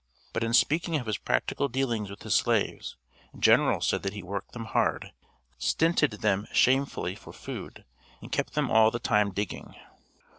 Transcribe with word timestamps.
But 0.33 0.43
in 0.43 0.53
speaking 0.55 0.95
of 0.95 1.05
his 1.05 1.19
practical 1.19 1.67
dealings 1.67 2.09
with 2.09 2.23
his 2.23 2.33
slaves, 2.33 2.95
General 3.37 3.81
said 3.81 4.01
that 4.01 4.13
he 4.15 4.23
worked 4.23 4.53
them 4.53 4.65
hard, 4.65 5.11
stinted 5.59 6.09
them 6.21 6.47
shamefully 6.51 7.13
for 7.13 7.31
food, 7.31 7.85
and 8.19 8.31
kept 8.31 8.53
them 8.55 8.71
all 8.71 8.89
the 8.89 8.97
time 8.97 9.29
digging. 9.31 9.75